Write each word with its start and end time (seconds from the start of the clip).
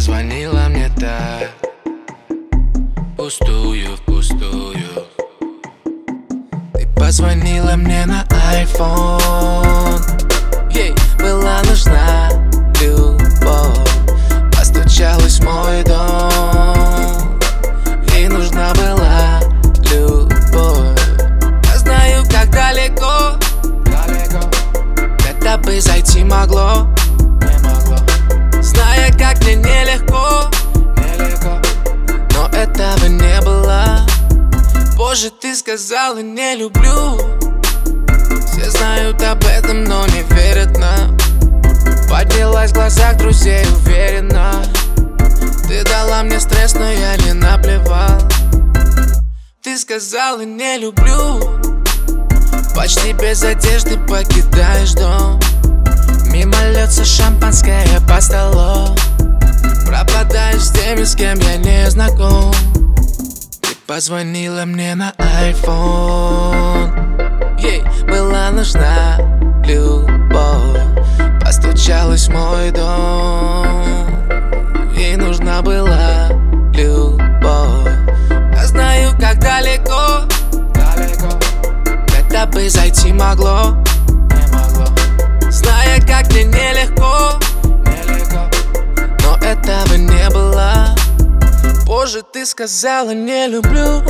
позвонила 0.00 0.66
мне 0.70 0.90
так 0.98 1.50
Пустую, 3.18 3.96
впустую 3.98 5.04
Ты 6.72 6.88
позвонила 6.96 7.76
мне 7.76 8.06
на 8.06 8.24
iPhone. 8.54 10.19
Позже 35.10 35.30
ты 35.30 35.56
сказала 35.56 36.22
не 36.22 36.54
люблю. 36.54 37.18
Все 38.46 38.70
знают 38.70 39.20
об 39.24 39.44
этом, 39.44 39.82
но 39.82 40.06
не 40.06 40.22
верят 40.36 40.78
нам. 40.78 41.18
Поднялась 42.08 42.70
в 42.70 42.74
глазах 42.74 43.16
друзей 43.16 43.66
уверенно. 43.74 44.62
Ты 45.66 45.82
дала 45.82 46.22
мне 46.22 46.38
стресс, 46.38 46.74
но 46.74 46.88
я 46.88 47.16
не 47.16 47.32
наплевал. 47.32 48.20
Ты 49.64 49.76
сказала 49.78 50.42
не 50.42 50.78
люблю. 50.78 51.58
Почти 52.76 53.12
без 53.12 53.42
одежды 53.42 53.98
покидаешь 54.06 54.92
дом. 54.92 55.40
Мимо 56.26 56.56
льется 56.70 57.04
шампанское 57.04 57.84
по 58.08 58.20
столу. 58.20 58.94
Пропадаешь 59.84 60.62
с 60.62 60.70
теми, 60.70 61.02
с 61.02 61.16
кем 61.16 61.36
я 61.40 61.56
не 61.56 61.90
знаком 61.90 62.54
позвонила 63.90 64.64
мне 64.66 64.94
на 64.94 65.12
iPhone. 65.18 66.92
Ей 67.58 67.82
была 68.06 68.50
нужна 68.52 69.18
любовь. 69.64 70.78
Постучалась 71.40 72.28
в 72.28 72.32
мой 72.32 72.70
дом. 72.70 74.06
Ей 74.96 75.16
нужна 75.16 75.60
была 75.60 76.28
любовь. 76.72 77.90
Я 78.54 78.66
знаю, 78.68 79.10
как 79.18 79.40
далеко. 79.40 80.28
Далеко. 80.72 81.36
Это 82.16 82.46
бы 82.46 82.70
зайти 82.70 83.12
могло. 83.12 83.74
Не 84.08 84.46
могло. 84.52 84.86
Зная, 85.50 86.00
как 86.02 86.30
мне 86.30 86.44
Нелегко 86.44 87.09
ты 92.40 92.46
сказала 92.46 93.10
не 93.10 93.48
люблю. 93.48 94.02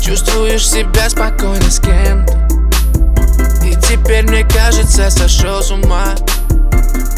Чувствуешь 0.00 0.66
себя 0.66 1.10
спокойно 1.10 1.70
с 1.70 1.78
кем-то. 1.78 2.32
И 3.62 3.74
теперь 3.76 4.26
мне 4.26 4.42
кажется 4.44 5.10
сошел 5.10 5.62
с 5.62 5.70
ума. 5.70 6.14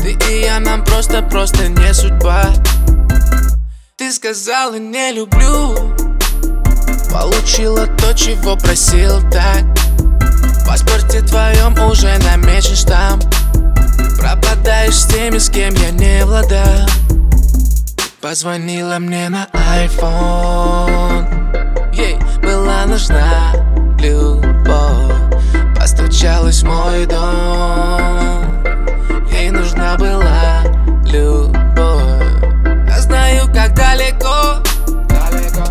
Ты 0.02 0.18
и 0.28 0.40
я 0.40 0.58
нам 0.58 0.84
просто-просто 0.84 1.68
не 1.68 1.94
судьба. 1.94 2.46
Ты 3.94 4.12
сказала 4.12 4.74
не 4.74 5.12
люблю. 5.12 5.76
Получила 7.12 7.86
то, 7.86 8.12
чего 8.12 8.56
просил 8.56 9.22
так. 9.30 9.62
В 9.92 10.66
паспорте 10.66 11.20
твоем 11.20 11.74
уже 11.88 12.18
намечен 12.24 12.74
штамп. 12.74 13.24
Пропадаешь 14.18 14.96
с 14.96 15.06
теми, 15.06 15.38
с 15.38 15.48
кем 15.48 15.74
я 15.74 15.92
не 15.92 16.24
владал 16.24 16.88
Позвонила 18.20 18.98
мне 18.98 19.28
на 19.28 19.46
iPhone 19.52 21.26
Ей 21.92 22.18
была 22.42 22.86
нужна 22.86 23.52
любовь. 23.98 25.36
Постучалась 25.78 26.62
в 26.62 26.66
мой 26.66 27.06
дом. 27.06 28.64
Ей 29.30 29.50
нужна 29.50 29.96
была 29.96 30.62
любовь. 31.04 31.56
Я 32.88 33.00
знаю, 33.00 33.46
как 33.52 33.74
далеко, 33.74 34.62
далеко. 35.08 35.64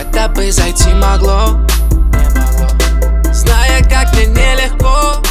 Это 0.00 0.28
бы 0.28 0.52
зайти 0.52 0.92
могло, 0.94 1.58
могло. 2.34 2.68
Зная, 3.32 3.82
как 3.84 4.12
мне 4.14 4.26
нелегко. 4.26 5.23